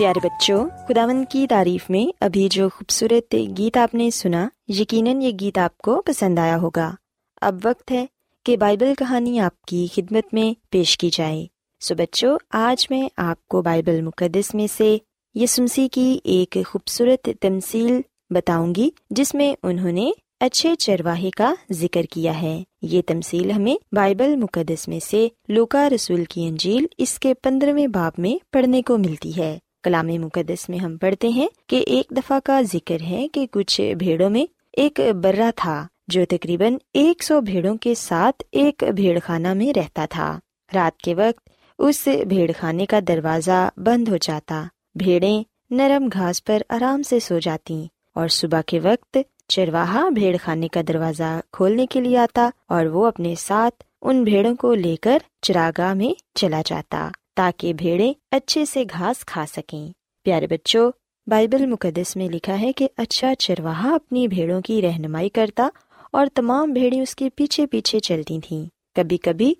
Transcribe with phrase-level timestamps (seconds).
[0.00, 5.30] پیارے بچوں خداون کی تعریف میں ابھی جو خوبصورت گیت آپ نے سنا، یقیناً یہ
[5.40, 6.94] گیت آپ کو پسند آیا ہوگا۔
[7.40, 8.06] اب وقت ہے
[8.44, 11.46] کہ بائبل کہانی آپ کی خدمت میں پیش کی جائے۔
[11.80, 14.98] سو بچوں، آج میں آپ کو بائبل مقدس میں سے
[15.34, 18.00] یسمسی کی ایک خوبصورت تمثیل
[18.30, 23.94] بتاؤں گی، جس میں انہوں نے اچھے چرواہے کا ذکر کیا ہے۔ یہ تمثیل ہمیں
[23.94, 28.98] بائبل مقدس میں سے لوکا رسول کی انجیل اس کے پندرہویں باب میں پڑھنے کو
[28.98, 33.46] ملتی ہے۔ کلام مقدس میں ہم پڑھتے ہیں کہ ایک دفعہ کا ذکر ہے کہ
[33.50, 39.18] کچھ بھیڑوں میں ایک برا تھا جو تقریباً ایک سو بھیڑوں کے ساتھ ایک بھیڑ
[39.24, 40.38] خانہ میں رہتا تھا۔
[40.74, 44.64] رات کے وقت اس بھیڑ خانے کا دروازہ بند ہو جاتا۔
[44.94, 49.18] بھیڑیں نرم گھاس پر آرام سے سو جاتی اور صبح کے وقت
[49.48, 54.54] چرواہا بھیڑ خانے کا دروازہ کھولنے کے لیے آتا اور وہ اپنے ساتھ ان بھیڑوں
[54.54, 57.08] کو لے کر چراگاہ میں چلا جاتا۔
[57.40, 59.92] تاکہ بھیڑیں اچھے سے گھاس کھا سکیں۔
[60.24, 60.92] پیارے بچوں،
[61.26, 65.68] بائبل مقدس میں لکھا ہے کہ اچھا چرواہا اپنی بھیڑوں کی رہنمائی کرتا
[66.12, 69.54] اور تمام بھیڑیں اس کے پیچھے پیچھے چلتی تھیں۔ کبھی کبھی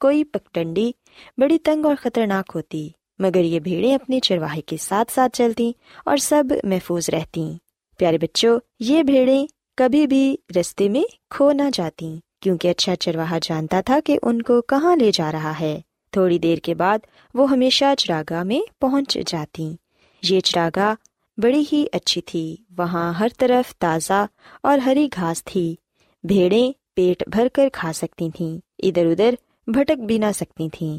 [0.00, 0.92] کوئی پگڈنڈی
[1.38, 2.88] بڑی تنگ اور خطرناک ہوتی،
[3.18, 5.72] مگر یہ بھیڑیں اپنے چرواہے کے ساتھ ساتھ چلتی
[6.04, 7.52] اور سب محفوظ رہتی
[7.98, 9.46] پیارے بچوں، یہ بھیڑیں
[9.76, 14.60] کبھی بھی رستے میں کھو نہ جاتی کیونکہ اچھا چرواہا جانتا تھا کہ ان کو
[14.60, 15.80] کہاں لے جا رہا ہے۔
[16.14, 16.98] تھوڑی دیر کے بعد
[17.34, 19.76] وہ ہمیشہ چراگاہ میں پہنچ جاتی۔
[20.22, 20.94] یہ چراگاہ
[21.40, 24.26] بڑی ہی اچھی تھی۔ وہاں ہر طرف تازہ
[24.62, 25.74] اور ہری گھاس تھی۔
[26.24, 29.34] بھیڑیں پیٹ بھر کر کھا سکتی تھیں۔ ادھر ادھر
[29.66, 30.98] بھٹک بھی نہ سکتی تھیں۔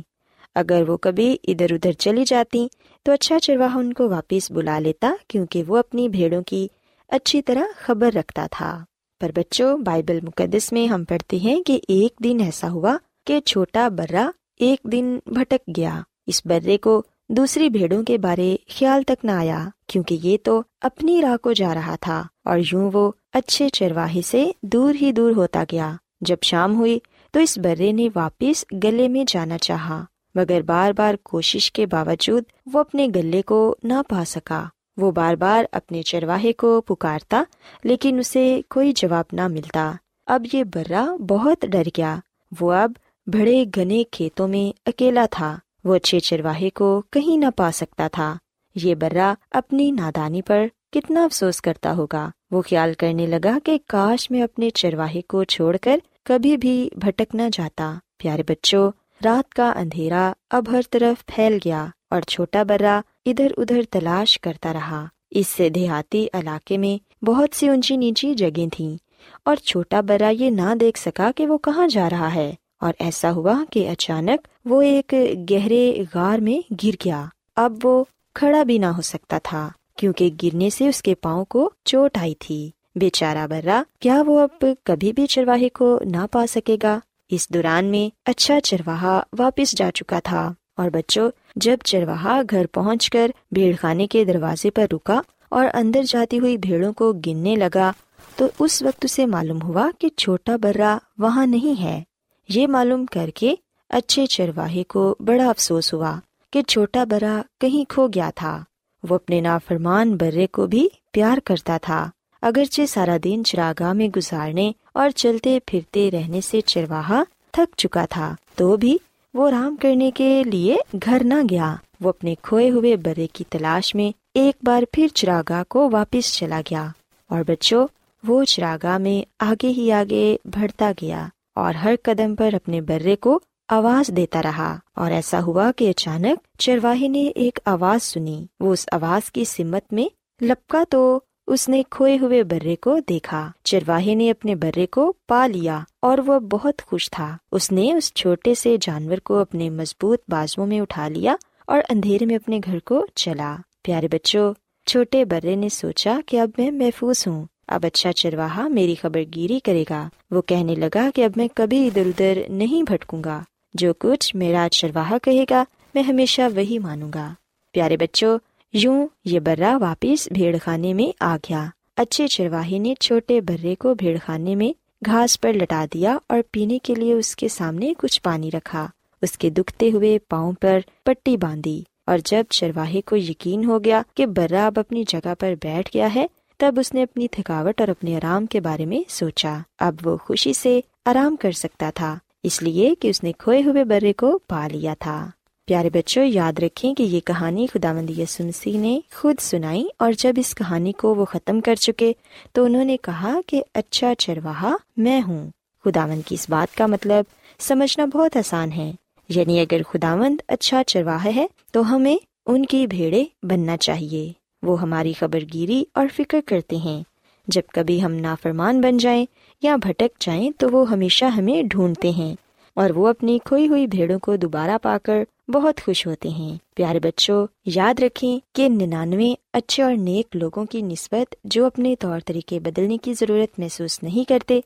[0.56, 2.68] اگر وہ کبھی ادھر ادھر چلی جاتی
[3.04, 6.68] تو اچھا چرواہا ان کو واپس بلا لیتا کیونکہ وہ اپنی بھیڑوں کی
[7.08, 8.86] اچھی طرح خبر رکھتا تھا۔
[9.22, 13.88] پر بچوں، بائبل مقدس میں ہم پڑھتے ہیں کہ ایک دن ایسا ہوا کہ چھوٹا
[13.88, 19.32] برا ایک دن بھٹک گیا۔ اس برے کو دوسری بھیڑوں کے بارے خیال تک نہ
[19.32, 24.22] آیا، کیونکہ یہ تو اپنی راہ کو جا رہا تھا۔ اور یوں وہ اچھے چرواہے
[24.22, 27.00] سے دور ہی دور ہوتا گیا۔ جب شام ہوئی
[27.32, 30.06] تو اس برے نے واپس گلے میں جانا چاہا،
[30.36, 32.44] مگر بار بار کوشش کے باوجود
[32.74, 34.66] وہ اپنے گلے کو نہ پا سکا۔
[34.98, 37.44] وہ بار بار اپنے چرواہے کو پکارتا،
[37.84, 39.92] لیکن اسے کوئی جواب نہ ملتا۔
[40.26, 42.16] اب یہ برا بہت ڈر گیا۔
[42.60, 42.92] وہ اب
[43.28, 48.38] بڑے گنے کھیتوں میں اکیلا تھا، وہ اچھے چرواہے کو کہیں نہ پا سکتا تھا۔
[48.76, 54.32] یہ برا اپنی نادانی پر کتنا افسوس کرتا ہوگا۔ وہ خیال کرنے لگا کہ کاش
[54.32, 58.92] میں اپنے چرواہے کو چھوڑ کر کبھی بھی بھٹک نہ جاتا۔ پیارے بچوں،
[59.26, 64.74] رات کا اندھیرا اب ہر طرف پھیل گیا اور چھوٹا برا ادھر ادھر تلاش کرتا
[64.74, 68.98] رہا۔ اس سے دیہاتی علاقے میں بہت سی اونچی نیچی جگہ تھیں
[69.46, 73.32] اور چھوٹا برا یہ نہ دیکھ سکا کہ وہ کہاں جا رہا ہے۔ اور ایسا
[73.32, 75.14] ہوا کہ اچانک وہ ایک
[75.52, 77.26] گہرے غار میں گر گیا۔
[77.56, 78.04] اب وہ
[78.36, 82.34] کھڑا بھی نہ ہو سکتا تھا، کیونکہ گرنے سے اس کے پاؤں کو چوٹ آئی
[82.40, 87.00] تھی۔ بیچارہ برا کیا وہ اب کبھی بھی چرواہے کو نہ پا سکے گا؟
[87.30, 93.10] اس دوران میں اچھا چرواہا واپس جا چکا تھا اور بچوں، جب چرواہا گھر پہنچ
[93.10, 97.92] کر بھیڑ خانے کے دروازے پر رکا اور اندر جاتی ہوئی بھیڑوں کو گننے لگا،
[98.36, 102.04] تو اس وقت اسے معلوم ہوا کہ چھوٹا برا وہاں نہیں ہے۔
[102.50, 103.56] یہ معلوم کر کے
[103.90, 106.20] اچھے چرواہے کو بڑا افسوس ہوا
[106.52, 108.64] کہ چھوٹا برا کہیں کھو گیا تھا۔
[109.10, 112.10] وہ اپنے نافرمان برے کو بھی پیار کرتا تھا۔
[112.42, 118.36] اگرچہ سارا دن چراگاہ میں گزارنے اور چلتے پھرتے رہنے سے چرواہا تھک چکا تھا،
[118.56, 118.98] تو بھی
[119.34, 123.96] وہ آرام کرنے کے لیے گھر نہ گیا۔ وہ اپنے کھوئے ہوئے برے کی تلاش
[123.96, 126.88] میں ایک بار پھر چراگاہ کو واپس چلا گیا
[127.30, 127.88] اور بچوں،
[128.28, 133.40] وہ چراگاہ میں آگے ہی آگے بڑھتا گیا۔ اور ہر قدم پر اپنے برے کو
[133.68, 138.86] آواز دیتا رہا۔ اور ایسا ہوا کہ اچانک چرواہے نے ایک آواز سنی۔ وہ اس
[138.92, 140.06] آواز کی سمت میں
[140.44, 145.48] لپکا تو اس نے کھوئے ہوئے برے کو دیکھا۔ چرواہے نے اپنے برے کو پا
[145.48, 150.20] لیا اور وہ بہت خوش تھا۔ اس نے اس چھوٹے سے جانور کو اپنے مضبوط
[150.28, 151.36] بازو میں اٹھا لیا
[151.68, 154.54] اور اندھیرے میں اپنے گھر کو چلا۔ پیارے بچوں،
[154.86, 159.60] چھوٹے برے نے سوچا کہ اب میں محفوظ ہوں۔ اب اچھا چرواہا میری خبر گیری
[159.60, 163.42] کرے گا۔ وہ کہنے لگا کہ اب میں کبھی ادھر ادھر نہیں بھٹکوں گا۔
[163.74, 165.64] جو کچھ میرا چرواہا کہے گا،
[165.94, 167.34] میں ہمیشہ وہی مانوں گا۔
[167.72, 168.40] پیارے بچوں،
[168.74, 171.66] یوں یہ برا واپس بھیڑ خانے میں آ گیا۔
[171.98, 174.74] اچھے چرواہے نے چھوٹے برے کو بھیڑ خانے میں
[175.06, 178.88] گھاس پر لٹا دیا اور پینے کے لیے اس کے سامنے کچھ پانی رکھا۔
[179.22, 184.02] اس کے دکھتے ہوئے پاؤں پر پٹی باندھی اور جب چرواہے کو یقین ہو گیا
[184.14, 187.88] کہ برا اب اپنی جگہ پر بیٹھ گیا ہے تب اس نے اپنی تھکاوٹ اور
[187.88, 192.64] اپنے آرام کے بارے میں سوچا۔ اب وہ خوشی سے آرام کر سکتا تھا، اس
[192.64, 195.30] لیے کہ اس نے کھوئے ہوئے برے کو پا لیا تھا۔
[195.66, 200.34] پیارے بچوں، یاد رکھیں کہ یہ کہانی خدا مند یسنسی نے خود سنائی اور جب
[200.38, 202.14] اس کہانی کو وہ ختم کر چکے
[202.54, 205.50] تو انہوں نے کہا کہ اچھا چرواہا، میں ہوں۔
[205.86, 207.24] خدا مند کی اس بات کا مطلب
[207.60, 208.92] سمجھنا بہت آسان ہے۔
[209.30, 214.82] یعنی اگر خدا مند اچھا چرواہا ہے تو ہمیں ان کی بھیڑے بننا چاہیے۔ وہ
[214.82, 217.04] ہماری خبر گیری اور فکر کرتے ہیں۔
[217.48, 219.26] جب کبھی ہم نافرمان بن جائیں
[219.62, 222.36] یا بھٹک جائیں تو وہ ہمیشہ ہمیں ڈھونڈتے ہیں
[222.74, 227.00] اور وہ اپنی کھوئی ہوئی بھیڑوں کو دوبارہ پا کر بہت خوش ہوتے ہیں۔ پیارے
[227.00, 232.60] بچوں، یاد رکھیں کہ ننانوے اچھے اور نیک لوگوں کی نسبت جو اپنے طور طریقے
[232.60, 234.60] بدلنے کی ضرورت محسوس نہیں کرتے،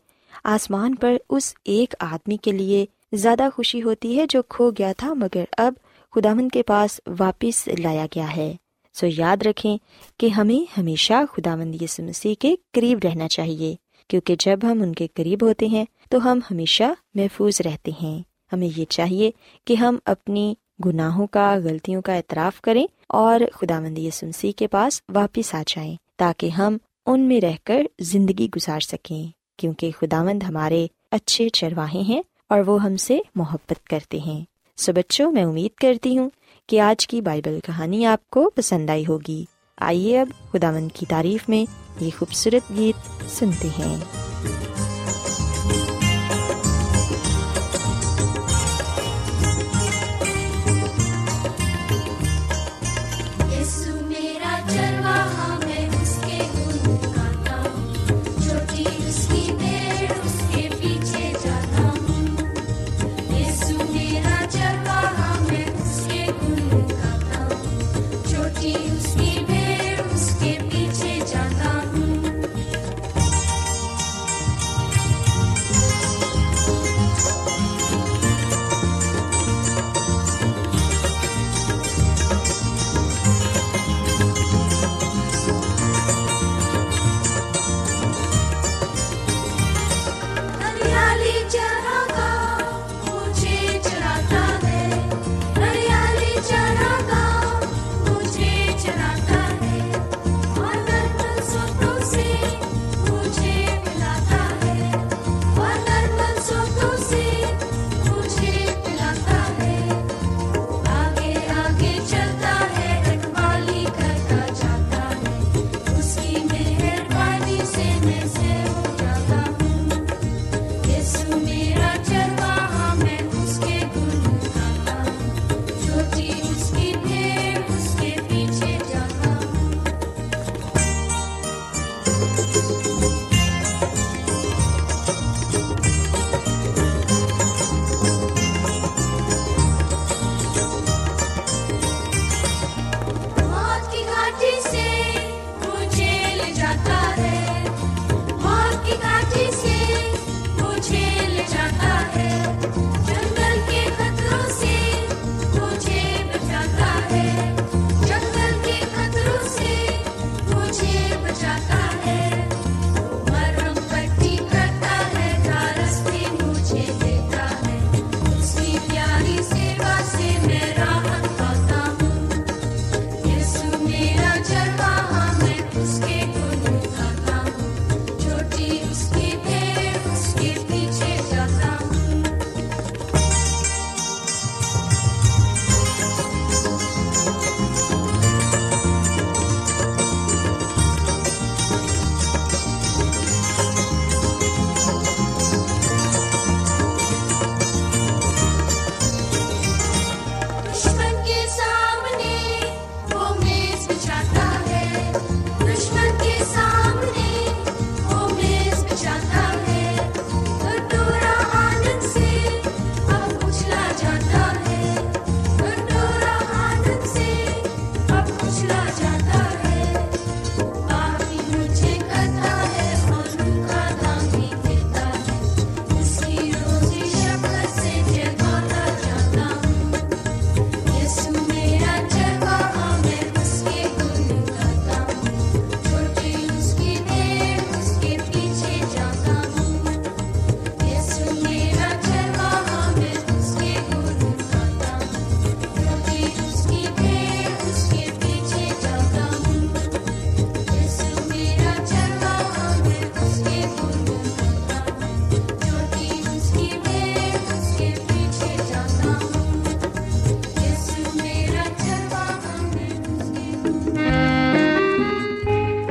[0.43, 5.13] آسمان پر اس ایک آدمی کے لیے زیادہ خوشی ہوتی ہے جو کھو گیا تھا
[5.13, 5.73] مگر اب
[6.11, 8.55] خدامند کے پاس واپس لایا گیا ہے۔
[8.99, 9.77] سو یاد رکھیں
[10.17, 13.75] کہ ہمیں ہمیشہ خدا مند یس مسیح کے قریب رہنا چاہیے،
[14.07, 16.83] کیونکہ جب ہم ان کے قریب ہوتے ہیں تو ہم ہمیشہ
[17.15, 18.21] محفوظ رہتے ہیں۔
[18.53, 19.31] ہمیں یہ چاہیے
[19.65, 20.53] کہ ہم اپنی
[20.85, 25.63] گناہوں کا، غلطیوں کا اعتراف کریں اور خدا مند یس مسیح کے پاس واپس آ
[25.67, 29.27] جائیں، تاکہ ہم ان میں رہ کر زندگی گزار سکیں،
[29.57, 34.43] کیونکہ خدا مند ہمارے اچھے چرواہے ہیں اور وہ ہم سے محبت کرتے ہیں۔
[34.77, 36.29] سو بچوں، میں امید کرتی ہوں
[36.69, 39.45] کہ آج کی بائبل کہانی آپ کو پسند آئی ہوگی۔
[39.77, 41.71] آئیے اب خدا مند کی تعریف میں
[42.03, 43.97] یہ خوبصورت گیت سنتے ہیں۔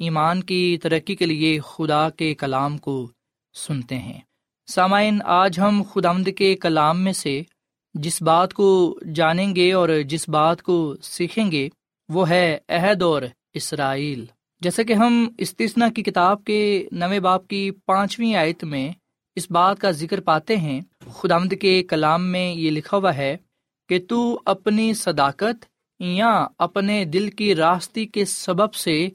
[0.00, 3.08] ایمان کی ترقی کے لیے خدا کے کلام کو
[3.54, 4.18] سنتے ہیں۔
[4.66, 7.42] سامعین، آج ہم خدامد کے کلام میں سے
[7.94, 11.68] جس بات کو جانیں گے اور جس بات کو سیکھیں گے،
[12.08, 13.22] وہ ہے عہد اور
[13.54, 14.24] اسرائیل۔
[14.60, 18.92] جیسے کہ ہم استثنا کی کتاب کے نویں باپ کی پانچویں آیت میں
[19.36, 20.80] اس بات کا ذکر پاتے ہیں
[21.10, 23.36] خدامد کے کلام میں یہ لکھا ہوا ہے
[23.88, 25.64] کہ تو اپنی صداقت
[26.00, 29.08] یا اپنے دل کی راستی کے سبب سے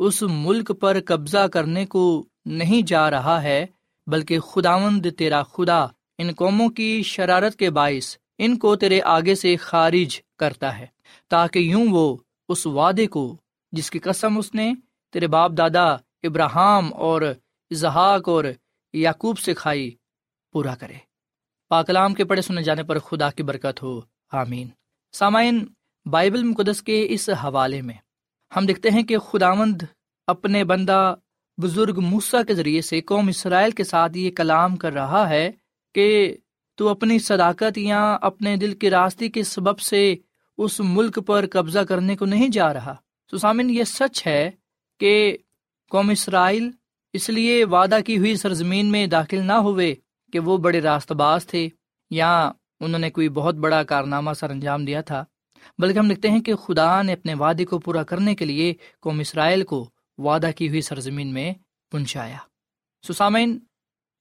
[0.00, 3.66] اس ملک پر قبضہ کرنے کو نہیں جا رہا ہے،
[4.06, 5.86] بلکہ خداوند تیرا خدا،
[6.18, 10.86] ان قوموں کی شرارت کے باعث ان کو تیرے آگے سے خارج کرتا ہے،
[11.28, 12.16] تاکہ یوں وہ
[12.48, 13.36] اس وعدے کو،
[13.72, 14.74] جس کی قسم اس نے
[15.12, 15.86] تیرے باپ دادا
[16.22, 17.22] ابراہم اور
[17.70, 18.44] اظہاق اور
[18.92, 19.90] یعقوب سے کھائی،
[20.52, 20.96] پورا کرے۔
[21.68, 24.00] پاکلام کے پڑھے سنے جانے پر خدا کی برکت ہو۔
[24.32, 24.68] آمین۔
[25.12, 25.66] سامعین،
[26.06, 27.94] بائبل مقدس کے اس حوالے میں
[28.56, 29.82] ہم دیکھتے ہیں کہ خداوند
[30.26, 31.14] اپنے بندہ
[31.62, 35.50] بزرگ موسا کے ذریعے سے قوم اسرائیل کے ساتھ یہ کلام کر رہا ہے
[35.94, 36.36] کہ
[36.74, 40.16] تو اپنی صداقت یا اپنے دل کی راستے کے سبب سے
[40.58, 42.94] اس ملک پر قبضہ کرنے کو نہیں جا رہا۔
[43.40, 44.50] سامن یہ سچ ہے
[45.00, 45.36] کہ
[45.90, 46.70] قوم اسرائیل
[47.12, 49.94] اس لیے وعدہ کی ہوئی سرزمین میں داخل نہ ہوئے
[50.32, 51.68] کہ وہ بڑے راست باز تھے
[52.10, 55.24] یا انہوں نے کوئی بہت بڑا کارنامہ سر انجام دیا تھا۔
[55.78, 59.20] بلکہ ہم لکھتے ہیں کہ خدا نے اپنے وعدے کو پورا کرنے کے لیے قوم
[59.20, 61.52] اسرائیل کو وعدہ کی ہوئی سرزمین میں
[61.92, 62.36] پہنچایا
[63.04, 63.58] سسامین،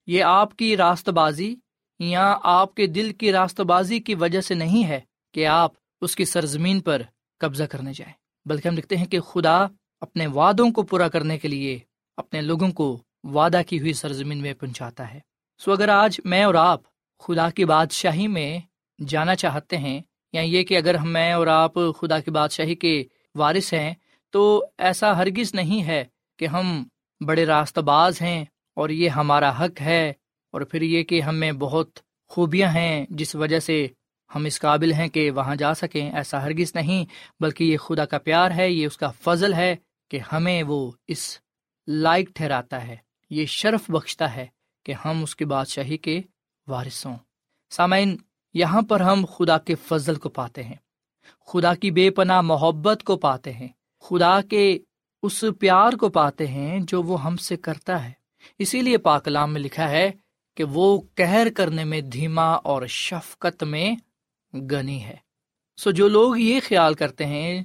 [0.08, 1.56] یہ آپ کی راست بازی
[2.00, 5.00] یا آپ کے دل کی راست بازی کی وجہ سے نہیں ہے
[5.34, 7.02] کہ آپ اس کی سرزمین پر
[7.38, 8.14] قبضہ کرنے جائیں،
[8.46, 9.66] بلکہ ہم لکھتے ہیں کہ خدا
[10.02, 11.80] اپنے وعدوں کو پورا کرنے کے لیے
[12.18, 15.20] اپنے لوگوں کو وعدہ کی ہوئی سرزمین میں پہنچاتا ہے۔
[15.60, 16.82] سو اگر آج میں اور آپ
[17.20, 18.60] خدا کی بادشاہی میں
[19.00, 20.00] جانا چاہتے ہیں
[20.34, 23.04] یا یہ کہ اگر میں اور آپ خدا کی بادشاہی کے
[23.36, 23.94] وارث ہیں،
[24.30, 26.06] تو ایسا ہرگز نہیں ہے
[26.40, 26.84] کہ ہم
[27.26, 30.14] بڑے راست باز ہیں اور یہ ہمارا حق ہے
[30.52, 33.88] اور پھر یہ کہ ہمیں بہت خوبیاں ہیں، جس وجہ سے
[34.36, 37.06] ہم اس قابل ہیں کہ وہاں جا سکیں، ایسا ہرگز نہیں،
[37.40, 39.76] بلکہ یہ خدا کا پیار ہے، یہ اس کا فضل ہے
[40.10, 41.40] کہ ہمیں وہ اس
[41.88, 42.96] لائق ٹھہراتا ہے۔
[43.30, 44.46] یہ شرف بخشتا ہے
[44.86, 46.22] کہ ہم اس کی بادشاہی کے
[46.68, 47.18] وارث ہوں۔
[47.70, 48.18] سامعین
[48.54, 50.76] یہاں پر ہم خدا کے فضل کو پاتے ہیں۔
[51.46, 53.68] خدا کی بے پناہ محبت کو پاتے ہیں۔
[54.02, 54.80] خدا کے
[55.24, 58.12] اس پیار کو پاتے ہیں جو وہ ہم سے کرتا ہے۔
[58.58, 60.12] اسی لیے پاکلام میں لکھا ہے
[60.58, 63.96] کہ وہ کہر کرنے میں دھیما اور شفقت میں
[64.54, 65.16] گنی ہے۔
[65.78, 67.64] سو جو لوگ یہ خیال کرتے ہیں،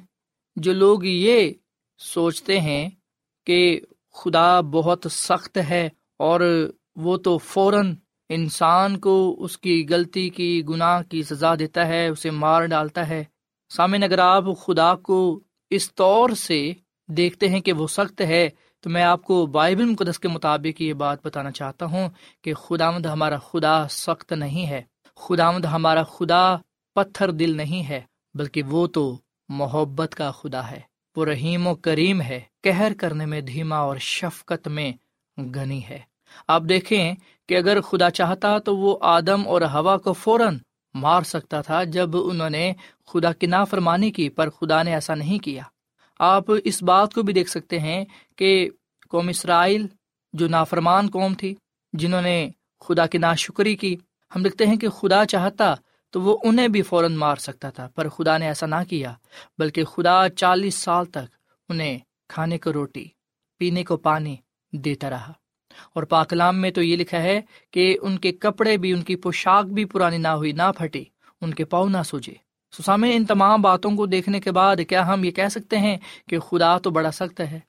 [0.57, 1.53] جو لوگ یہ
[1.99, 2.90] سوچتے ہیں
[3.47, 3.81] کہ
[4.12, 7.94] خدا بہت سخت ہے اور وہ تو فوراً
[8.29, 13.25] انسان کو اس کی غلطی کی گناہ کی سزا دیتا ہے، اسے مار ڈالتا ہے۔
[13.69, 16.73] سامن اگر آپ خدا کو اس طور سے
[17.09, 20.93] دیکھتے ہیں کہ وہ سخت ہے، تو میں آپ کو بائبل مقدس کے مطابق یہ
[20.93, 22.09] بات بتانا چاہتا ہوں
[22.43, 24.83] کہ خدا مد ہمارا خدا سخت نہیں ہے۔
[25.17, 26.57] خدا ہمارا خدا
[26.95, 28.01] پتھر دل نہیں ہے،
[28.35, 30.81] بلکہ وہ تو محبت کا خدا ہے۔
[31.17, 34.93] وہ رحیم و کریم ہے کہر کرنے میں، دھیما اور شفقت میں
[35.39, 36.13] گنی ہے۔
[36.49, 37.14] آپ دیکھیں
[37.49, 40.59] کہ اگر خدا چاہتا تو وہ آدم اور ہوا کو فوراً
[40.94, 42.73] مار سکتا تھا جب انہوں نے
[43.07, 45.62] خدا کی نافرمانی کی، پر خدا نے ایسا نہیں کیا۔
[46.18, 48.05] آپ اس بات کو بھی دیکھ سکتے ہیں
[48.37, 48.70] کہ
[49.11, 49.87] قوم اسرائیل
[50.33, 51.55] جو نافرمان قوم تھی،
[51.92, 53.97] جنہوں نے خدا کی ناشکری کی،
[54.37, 55.75] ہم لکھتے ہیں کہ خدا چاہتا
[56.11, 59.14] تو وہ انہیں بھی فوراً مار سکتا تھا، پر خدا نے ایسا نہ کیا،
[59.59, 61.35] بلکہ خدا چالیس سال تک
[61.68, 63.05] انہیں کھانے کو روٹی،
[63.59, 64.37] پینے کو پانی
[64.73, 65.33] دیتا رہا۔
[65.93, 69.65] اور پاکلام میں تو یہ لکھا ہے کہ ان کے کپڑے بھی، ان کی پوشاک
[69.65, 71.05] بھی پرانی نہ ہوئی، نہ پھٹی،
[71.41, 72.35] ان کے پاؤں نہ سوجے۔
[72.73, 75.97] سسامے ان تمام باتوں کو دیکھنے کے بعد کیا ہم یہ کہہ سکتے ہیں
[76.29, 77.61] کہ خدا تو بڑا سخت ہے؟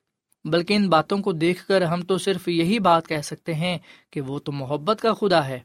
[0.45, 3.77] بلکہ ان باتوں کو دیکھ کر ہم تو صرف یہی بات کہہ سکتے ہیں
[4.11, 5.59] کہ وہ تو محبت کا خدا ہے،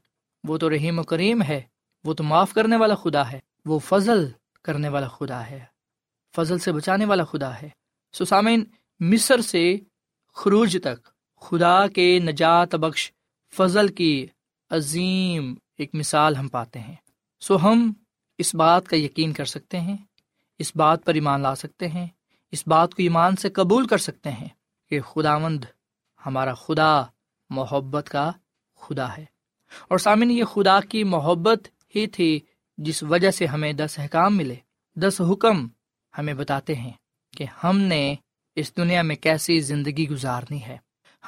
[0.44, 1.60] وہ تو رحیم و کریم ہے،
[2.04, 4.28] وہ تو معاف کرنے والا خدا ہے، وہ فضل
[4.62, 5.64] کرنے والا خدا ہے،
[6.36, 7.68] فضل سے بچانے والا خدا ہے۔
[8.12, 8.64] سسامین
[9.00, 9.76] مصر سے
[10.34, 11.08] خروج تک
[11.40, 13.12] خدا کے نجات بخش
[13.56, 14.26] فضل کی
[14.70, 16.94] عظیم ایک مثال ہم پاتے ہیں۔
[17.40, 17.92] سو ہم
[18.38, 19.96] اس بات کا یقین کر سکتے ہیں،
[20.58, 22.06] اس بات پر ایمان لا سکتے ہیں،
[22.50, 24.48] اس بات کو ایمان سے قبول کر سکتے ہیں
[24.88, 25.64] کہ خدا مند
[26.26, 27.02] ہمارا خدا،
[27.50, 28.32] محبت کا
[28.76, 29.24] خدا ہے۔
[29.88, 32.40] اور سامن یہ خدا کی محبت ہی تھی
[32.78, 34.54] جس وجہ سے ہمیں دس احکام ملے۔
[34.96, 35.68] دس حکم
[36.18, 36.92] ہمیں بتاتے ہیں
[37.36, 38.14] کہ ہم نے
[38.56, 40.76] اس دنیا میں کیسی زندگی گزارنی ہے۔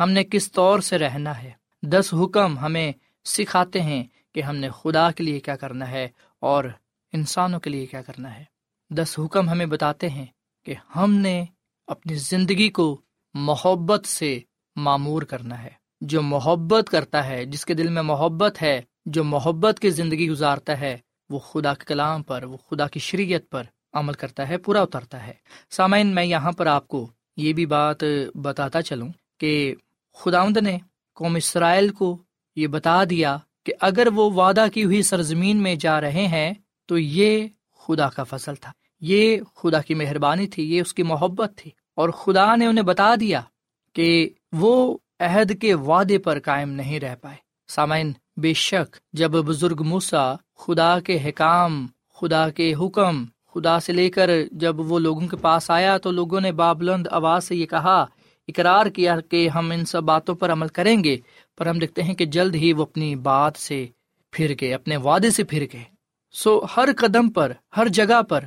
[0.00, 1.50] ہم نے کس طور سے رہنا ہے؟
[1.83, 2.92] دس حکم ہمیں
[3.24, 6.09] سکھاتے ہیں کہ ہم نے خدا کے لیے کیا کرنا ہے
[6.40, 6.64] اور
[7.12, 8.44] انسانوں کے لیے کیا کرنا ہے۔
[8.90, 10.26] دس حکم ہمیں بتاتے ہیں
[10.64, 11.44] کہ ہم نے
[11.87, 13.00] اپنی زندگی کو
[13.35, 14.40] محبت سے
[14.76, 19.81] معمور کرنا ہے۔ جو محبت کرتا ہے، جس کے دل میں محبت ہے، جو محبت
[19.81, 20.98] کی زندگی گزارتا ہے،
[21.31, 25.26] وہ خدا کے کلام پر، وہ خدا کی شریعت پر عمل کرتا ہے، پورا اترتا
[25.26, 25.33] ہے۔
[25.70, 27.96] سامعین، میں یہاں پر آپ کو یہ بھی بات
[28.35, 29.09] بتاتا چلوں۔
[29.42, 29.74] کہ
[30.14, 30.78] خداوند نے
[31.14, 32.18] قوم اسرائیل کو
[32.57, 36.52] یہ بتا دیا کہ اگر وہ وعدہ کی ہوئی سرزمین میں جا رہے ہیں،
[36.87, 41.52] تو یہ خدا کا فصل تھا۔ یہ خدا کی مہربانی تھی، یہ اس کی محبت
[41.57, 43.40] تھی۔ اور خدا نے انہیں بتا دیا
[43.92, 47.37] کہ وہ عہد کے وعدے پر قائم نہیں رہ پائے۔
[47.68, 53.24] سامعین، بے شک جب بزرگ موسا خدا کے حکام، خدا کے حکم،
[53.55, 57.44] خدا سے لے کر جب وہ لوگوں کے پاس آیا تو لوگوں نے بابلند آواز
[57.44, 58.07] سے یہ کہا
[58.48, 61.16] اقرار کیا کہ ہم ان سب باتوں پر عمل کریں گے،
[61.59, 63.87] پر ہم دیکھتے ہیں کہ جلد ہی وہ اپنی بات سے
[64.31, 65.85] پھر گئے، اپنے وعدے سے پھر گئے۔
[66.33, 68.44] سو ہر قدم پر، ہر جگہ پر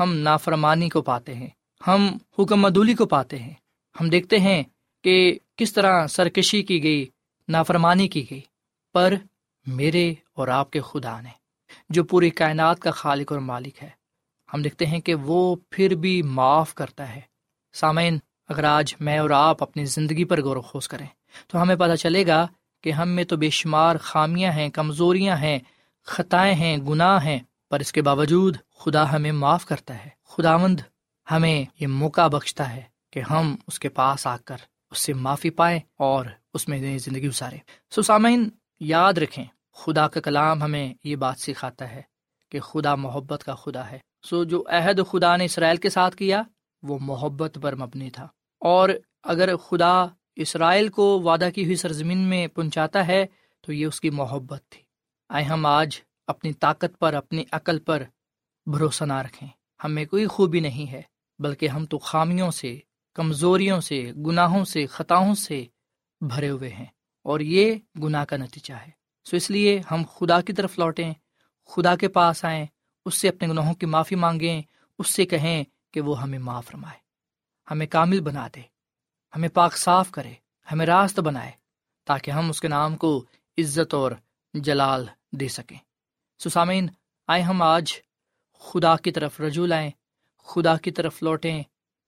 [0.00, 1.48] ہم نافرمانی کو پاتے ہیں،
[1.86, 3.54] ہم حکم مدولی کو پاتے ہیں۔
[4.00, 4.62] ہم دیکھتے ہیں
[5.04, 7.06] کہ کس طرح سرکشی کی گئی،
[7.48, 8.40] نافرمانی کی گئی۔
[8.94, 9.14] پر
[9.66, 11.28] میرے اور آپ کے خدا نے،
[11.88, 13.90] جو پوری کائنات کا خالق اور مالک ہے،
[14.54, 17.20] ہم دیکھتے ہیں کہ وہ پھر بھی معاف کرتا ہے۔
[17.72, 21.06] سامعین اگر آج میں اور آپ اپنی زندگی پر غور و خوص کریں،
[21.46, 22.46] تو ہمیں پتہ چلے گا
[22.80, 25.58] کہ ہم میں تو بے شمار خامیاں ہیں، کمزوریاں ہیں،
[26.04, 27.38] خطائیں ہیں، گناہ ہیں،
[27.70, 30.80] پر اس کے باوجود خدا ہمیں معاف کرتا ہے۔ خداوند
[31.30, 34.56] ہمیں یہ موقع بخشتا ہے کہ ہم اس کے پاس آ کر
[34.90, 37.56] اس سے معافی پائیں اور اس میں نئی زندگی گزارے
[37.90, 38.48] سو سامعین،
[38.80, 42.02] یاد رکھیں، خدا کا کلام ہمیں یہ بات سکھاتا ہے
[42.52, 46.42] کہ خدا محبت کا خدا ہے۔ سو جو عہد خدا نے اسرائیل کے ساتھ کیا،
[46.82, 48.28] وہ محبت پر مبنی تھا۔
[48.66, 48.88] اور
[49.22, 53.26] اگر خدا اسرائیل کو وعدہ کی ہوئی سرزمین میں پہنچاتا ہے،
[53.60, 54.82] تو یہ اس کی محبت تھی۔
[55.28, 58.02] آئے ہم آج اپنی طاقت پر، اپنی عقل پر
[58.66, 59.48] بھروسہ نہ رکھیں۔
[59.84, 61.02] ہمیں کوئی خوبی نہیں ہے،
[61.38, 62.78] بلکہ ہم تو خامیوں سے،
[63.14, 65.64] کمزوریوں سے، گناہوں سے، خطاؤں سے
[66.20, 66.86] بھرے ہوئے ہیں۔
[67.22, 68.90] اور یہ گناہ کا نتیجہ ہے۔
[69.30, 71.14] سو اس لیے ہم خدا کی طرف لوٹیں،
[71.66, 72.66] خدا کے پاس آئیں،
[73.06, 74.62] اس سے اپنے گناہوں کی معافی مانگیں،
[74.98, 77.05] اس سے کہیں کہ وہ ہمیں معاف رمائے
[77.70, 78.60] ہمیں کامل بنا دے۔
[79.36, 80.32] ہمیں پاک صاف کرے،
[80.72, 81.50] ہمیں راست بنائے
[82.04, 83.24] تاکہ ہم اس کے نام کو
[83.58, 84.12] عزت اور
[84.54, 85.76] جلال دے سکیں۔
[86.44, 86.88] سسامین،
[87.26, 87.92] آئے ہم آج
[88.58, 89.90] خدا کی طرف رجوع لائیں،
[90.44, 91.62] خدا کی طرف لوٹیں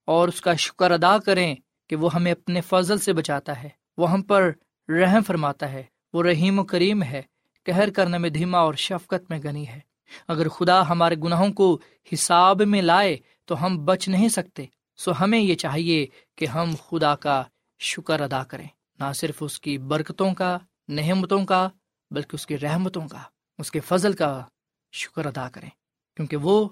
[0.05, 1.55] اور اس کا شکر ادا کریں
[1.87, 4.51] کہ وہ ہمیں اپنے فضل سے بچاتا ہے۔ وہ ہم پر
[4.89, 7.23] رحم فرماتا ہے، وہ رحیم و کریم ہے
[7.65, 9.81] کہر کرنے میں دھیما اور شفقت میں گنی ہے۔
[10.29, 11.79] اگر خدا ہمارے گناہوں کو
[12.13, 14.67] حساب میں لائے تو ہم بچ نہیں سکتے۔
[14.99, 16.07] سو ہمیں یہ چاہیے
[16.37, 17.43] کہ ہم خدا کا
[17.79, 20.59] شکر ادا کریں۔ نہ صرف اس کی برکتوں کا
[20.89, 21.69] نحمتوں کا،
[22.11, 23.23] بلکہ اس کی رحمتوں کا،
[23.59, 24.45] اس کے فضل کا
[24.93, 25.71] شکر ادا کریں۔
[26.17, 26.69] کیونکہ وہ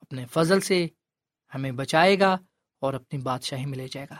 [0.00, 0.86] اپنے فضل سے
[1.54, 2.36] ہمیں بچائے گا
[2.80, 4.16] اور اپنی بادشاہی میں لے جائے گا۔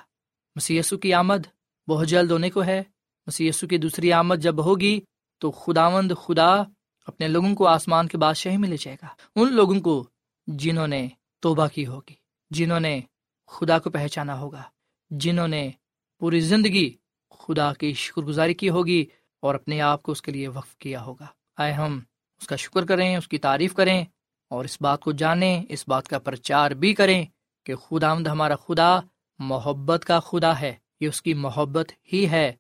[0.57, 1.47] مسیسو کی آمد
[1.89, 2.83] بہت جلد ہونے کو ہے۔
[3.27, 5.01] مسیسو کی دوسری آمد جب ہوگی
[5.39, 6.63] تو خداوند خدا
[7.07, 10.09] اپنے لوگوں کو آسمان کے بادشاہی میں لے جائے گا۔ ان لوگوں کو
[10.47, 11.09] جنہوں نے
[11.41, 12.15] توبہ کی ہوگی،
[12.51, 13.01] جنہوں نے
[13.47, 14.63] خدا کو پہچانا ہوگا،
[15.11, 15.71] جنہوں نے
[16.19, 16.97] پوری زندگی
[17.31, 19.07] خدا کی شکر گزاری کی ہوگی
[19.41, 21.27] اور اپنے آپ کو اس کے لیے وقف کیا ہوگا۔
[21.57, 22.01] آئے ہم
[22.41, 24.05] اس کا شکر کریں، اس کی تعریف کریں
[24.51, 27.27] اور اس بات کو جانیں، اس بات کا پرچار بھی کریں
[27.65, 29.01] کہ خدا آمد ہمارا خدا
[29.39, 32.53] محبت کا خدا ہے۔ یہ اس کی محبت ہی ہے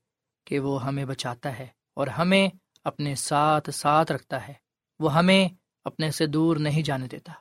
[0.47, 2.49] کہ وہ ہمیں بچاتا ہے اور ہمیں
[2.85, 4.53] اپنے ساتھ ساتھ رکھتا ہے۔
[4.99, 5.49] وہ ہمیں
[5.85, 7.33] اپنے سے دور نہیں جانے دیتا۔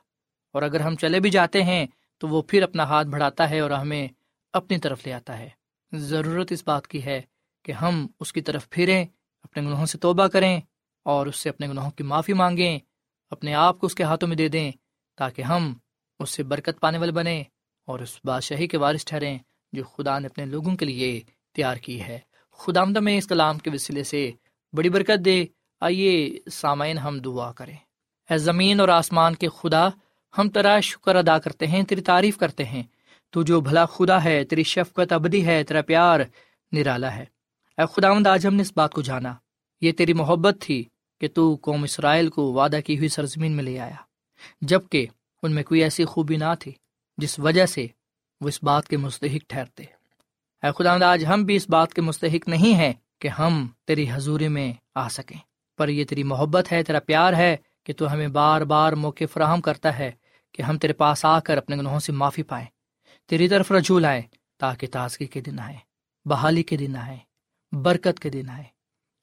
[0.52, 1.86] اور اگر ہم چلے بھی جاتے ہیں
[2.18, 4.08] تو وہ پھر اپنا ہاتھ بڑھاتا ہے اور ہمیں
[4.52, 5.48] اپنی طرف لے آتا ہے۔
[5.92, 7.22] ضرورت اس بات کی ہے
[7.62, 9.04] کہ ہم اس کی طرف پھریں،
[9.42, 10.60] اپنے گناہوں سے توبہ کریں
[11.02, 12.78] اور اس سے اپنے گناہوں کی معافی مانگیں،
[13.30, 14.72] اپنے آپ کو اس کے ہاتھوں میں دے دیں
[15.16, 15.74] تاکہ ہم
[16.18, 17.44] اس سے برکت پانے والے بنیں
[17.86, 19.38] اور اس بادشاہی کے وارث ٹھہریں
[19.72, 21.20] جو خدا نے اپنے لوگوں کے لیے
[21.54, 22.18] تیار کی ہے۔
[22.52, 24.30] خدا آمدہ میں اس کلام کے وسیلے سے
[24.72, 25.44] بڑی برکت دے۔
[25.80, 27.76] آئیے سامعین ہم دعا کریں۔
[28.30, 29.88] اے زمین اور آسمان کے خدا
[30.38, 32.82] ہم تیرا شکر ادا کرتے ہیں، تیری تعریف کرتے ہیں۔
[33.30, 36.20] تو جو بھلا خدا ہے، تیری شفقت ابدی ہے، تیرا پیار
[36.72, 37.24] نرالا ہے۔
[37.78, 39.34] اے خدا آج ہم نے اس بات کو جانا۔
[39.80, 40.84] یہ تیری محبت تھی
[41.20, 43.96] کہ تو قوم اسرائیل کو وعدہ کی ہوئی سرزمین میں لے آیا۔
[44.60, 45.06] جبکہ
[45.42, 46.72] ان میں کوئی ایسی خوبی نہ تھی
[47.16, 47.86] جس وجہ سے
[48.40, 49.84] وہ اس بات کے مستحق ٹھہرتے۔
[50.62, 54.48] اے خدا آج ہم بھی اس بات کے مستحق نہیں ہیں کہ ہم تیری حضوری
[54.48, 55.38] میں آ سکیں۔
[55.78, 59.60] پر یہ تیری محبت ہے، تیرا پیار ہے کہ تو ہمیں بار بار موقع فراہم
[59.60, 60.10] کرتا ہے۔
[60.54, 62.66] کہ ہم تیرے پاس آ کر اپنے گناہوں سے معافی پائیں۔
[63.28, 64.22] تیری طرف رجول آئے
[64.58, 65.76] تاکہ تازگی کے دن آئے
[66.24, 67.16] بحالی کے دن آئے
[67.72, 68.64] برکت کے دن آئے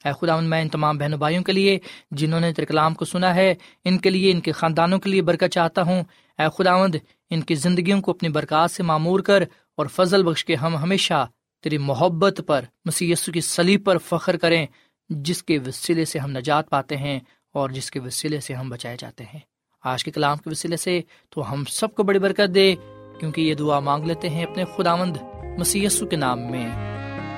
[0.05, 1.79] اے خدا میں ان تمام بہن بھائیوں کے لیے،
[2.11, 5.21] جنہوں نے تیرے کلام کو سنا ہے، ان کے لیے، ان کے خاندانوں کے لیے
[5.21, 6.03] برکت چاہتا ہوں۔
[6.39, 6.95] اے خداوند،
[7.29, 9.43] ان کی زندگیوں کو اپنی برکات سے معمور کر
[9.77, 11.27] اور فضل بخش کے ہم ہمیشہ
[11.63, 14.65] تیری محبت پر مسی کی سلیب پر فخر کریں،
[15.09, 17.19] جس کے وسیلے سے ہم نجات پاتے ہیں
[17.53, 19.39] اور جس کے وسیلے سے ہم بچائے جاتے ہیں۔
[19.83, 22.75] آج کے کلام کے وسیلے سے تو ہم سب کو بڑی برکت دے،
[23.19, 25.17] کیونکہ یہ دعا مانگ لیتے ہیں اپنے خداوند
[25.57, 26.69] مسی کے نام میں۔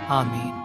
[0.08, 0.64] آمین۔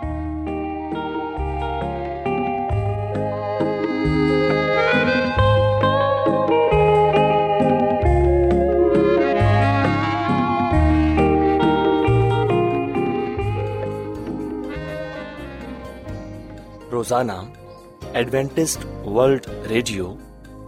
[16.92, 17.32] روزانہ
[18.12, 20.14] ایڈوینٹسٹ ورلڈ ریڈیو